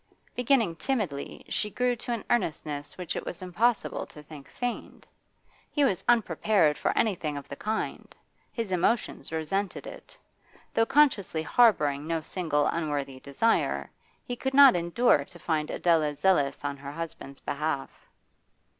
[0.33, 5.05] Beginning timidly, she grew to an earnestness which it was impossible to think feigned.
[5.69, 8.15] He was unprepared for anything of the kind;
[8.51, 10.17] his emotions resented it.
[10.73, 13.91] Though consciously harbouring no single unworthy desire,
[14.23, 17.91] he could not endure to find Adela zealous on her husband's behalf.